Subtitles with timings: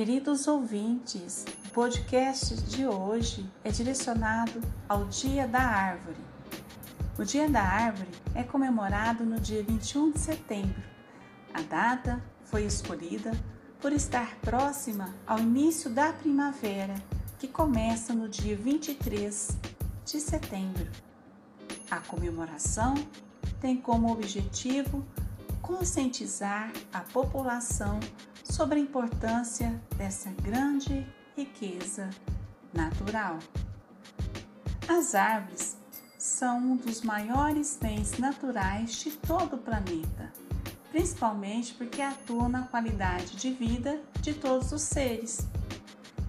[0.00, 4.58] Queridos ouvintes, o podcast de hoje é direcionado
[4.88, 6.16] ao Dia da Árvore.
[7.18, 10.82] O Dia da Árvore é comemorado no dia 21 de setembro.
[11.52, 13.32] A data foi escolhida
[13.78, 16.94] por estar próxima ao início da primavera,
[17.38, 19.48] que começa no dia 23
[20.06, 20.90] de setembro.
[21.90, 22.94] A comemoração
[23.60, 25.04] tem como objetivo
[25.60, 28.00] conscientizar a população
[28.50, 32.10] sobre a importância dessa grande riqueza
[32.74, 33.38] natural.
[34.88, 35.76] As árvores
[36.18, 40.32] são um dos maiores bens naturais de todo o planeta,
[40.90, 45.46] principalmente porque atuam na qualidade de vida de todos os seres.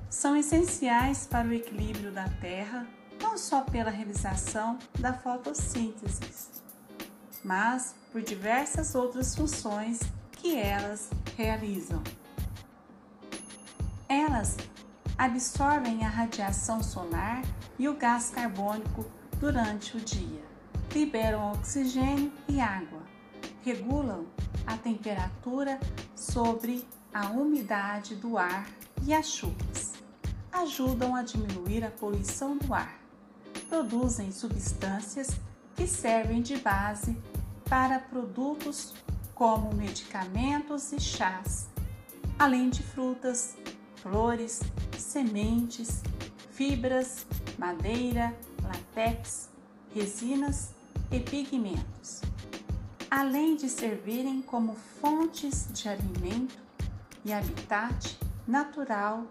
[0.10, 2.86] São essenciais para o equilíbrio da Terra,
[3.20, 6.22] não só pela realização da fotossíntese,
[7.44, 10.00] mas por diversas outras funções
[10.42, 12.02] que elas realizam.
[14.10, 14.58] Elas
[15.16, 17.44] absorvem a radiação solar
[17.78, 19.06] e o gás carbônico
[19.40, 20.44] durante o dia,
[20.92, 23.04] liberam oxigênio e água,
[23.64, 24.26] regulam
[24.66, 25.80] a temperatura
[26.16, 28.68] sobre a umidade do ar
[29.04, 29.94] e as chuvas,
[30.52, 33.00] ajudam a diminuir a poluição do ar,
[33.70, 35.30] produzem substâncias
[35.76, 37.16] que servem de base
[37.70, 38.94] para produtos
[39.42, 41.68] como medicamentos e chás,
[42.38, 43.58] além de frutas,
[43.96, 44.60] flores,
[44.96, 46.04] sementes,
[46.52, 47.26] fibras,
[47.58, 49.50] madeira, latex,
[49.96, 50.76] resinas
[51.12, 52.22] e pigmentos,
[53.10, 56.60] além de servirem como fontes de alimento
[57.26, 59.26] e habitat natural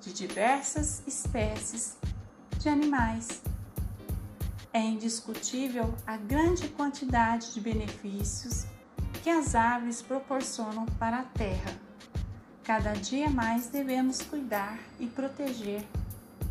[0.00, 1.98] de diversas espécies
[2.58, 3.42] de animais
[4.72, 8.64] é indiscutível a grande quantidade de benefícios
[9.22, 11.72] que as árvores proporcionam para a terra.
[12.64, 15.84] Cada dia mais devemos cuidar e proteger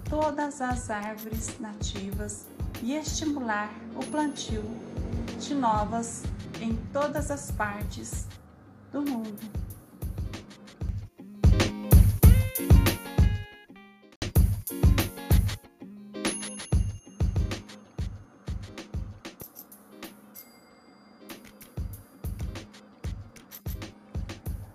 [0.09, 2.47] todas as árvores nativas
[2.81, 4.63] e estimular o plantio
[5.39, 6.23] de novas
[6.61, 8.27] em todas as partes
[8.91, 9.68] do mundo.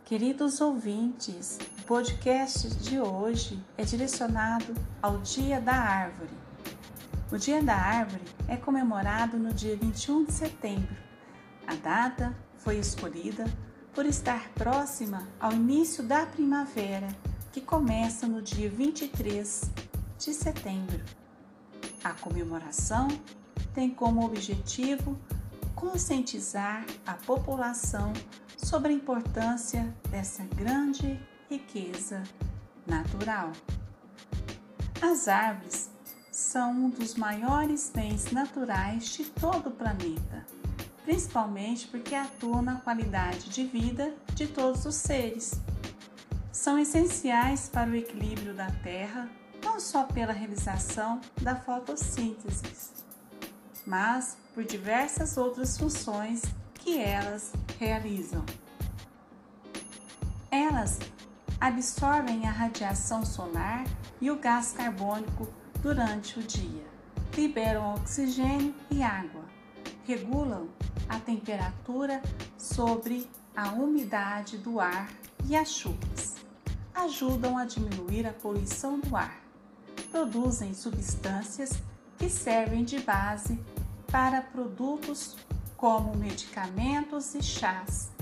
[0.04, 6.30] Queridos ouvintes, o podcast de hoje é direcionado ao Dia da Árvore.
[7.32, 10.94] O Dia da Árvore é comemorado no dia 21 de setembro.
[11.66, 13.46] A data foi escolhida
[13.94, 17.08] por estar próxima ao início da primavera,
[17.50, 19.70] que começa no dia 23
[20.18, 21.00] de setembro.
[22.04, 23.08] A comemoração
[23.72, 25.18] tem como objetivo
[25.74, 28.12] conscientizar a população
[28.56, 31.20] sobre a importância dessa grande
[31.50, 32.22] riqueza
[32.86, 33.52] natural.
[35.00, 35.90] As árvores
[36.30, 40.46] são um dos maiores bens naturais de todo o planeta,
[41.04, 45.60] principalmente porque atuam na qualidade de vida de todos os seres.
[46.50, 49.28] São essenciais para o equilíbrio da Terra,
[49.62, 52.62] não só pela realização da fotossíntese,
[53.86, 56.42] mas por diversas outras funções
[56.74, 58.44] que elas realizam.
[60.50, 61.00] Elas
[61.60, 63.84] absorvem a radiação solar
[64.20, 65.48] e o gás carbônico
[65.82, 66.86] durante o dia,
[67.36, 69.44] liberam oxigênio e água,
[70.06, 70.68] regulam
[71.08, 72.22] a temperatura
[72.56, 75.10] sobre a umidade do ar
[75.46, 76.36] e as chuvas,
[76.94, 79.40] ajudam a diminuir a poluição do ar,
[80.10, 81.72] produzem substâncias
[82.18, 83.58] que servem de base
[84.14, 85.36] para produtos
[85.76, 88.12] como medicamentos e chás,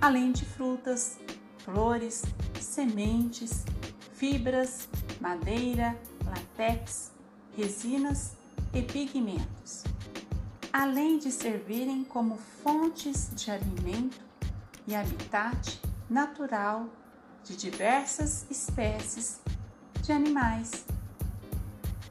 [0.00, 1.18] além de frutas,
[1.58, 2.22] flores,
[2.60, 3.64] sementes,
[4.12, 4.88] fibras,
[5.20, 7.10] madeira, latex,
[7.56, 8.36] resinas
[8.72, 9.82] e pigmentos,
[10.72, 14.20] além de servirem como fontes de alimento
[14.86, 16.86] e habitat natural
[17.42, 19.40] de diversas espécies
[20.00, 20.93] de animais.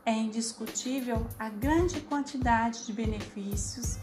[0.05, 3.97] É indiscutível a grande quantidade de benefícios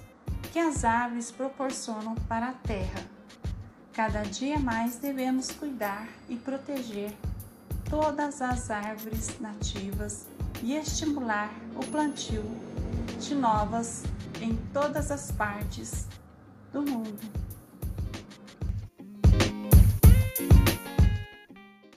[0.50, 3.04] que as árvores proporcionam para a terra.
[3.92, 7.12] Cada dia mais devemos cuidar e proteger
[7.90, 10.26] todas as árvores nativas
[10.62, 12.44] e estimular o plantio
[13.18, 14.02] de novas
[14.40, 16.06] em todas as partes
[16.72, 17.49] do mundo.